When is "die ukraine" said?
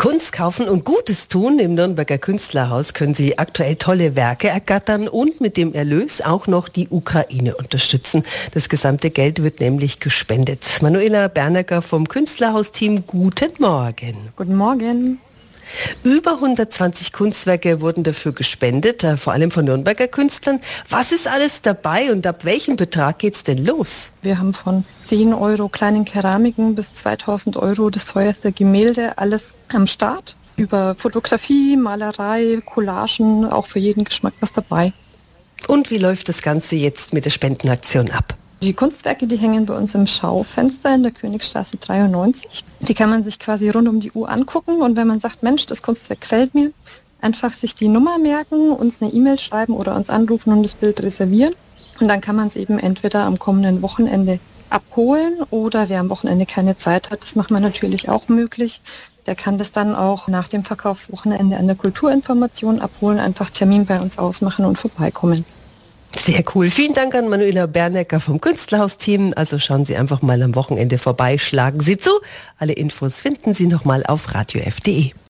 6.70-7.54